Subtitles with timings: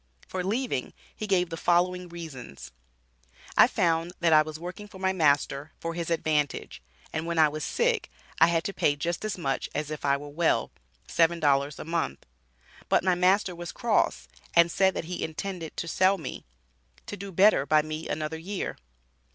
[0.27, 2.71] For leaving, he gave the following reasons:
[3.55, 6.81] "I found that I was working for my master, for his advantage,
[7.13, 8.09] and when I was sick,
[8.39, 10.71] I had to pay just as much as if I were well
[11.07, 12.25] $7 a month.
[12.89, 16.45] But my master was cross, and said that he intended to sell me
[17.05, 18.79] to do better by me another year.